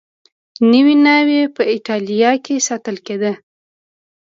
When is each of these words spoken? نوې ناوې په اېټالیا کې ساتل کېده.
نوې 0.71 0.95
ناوې 1.05 1.41
په 1.55 1.63
اېټالیا 1.73 2.31
کې 2.45 2.65
ساتل 2.67 2.97
کېده. 3.05 3.31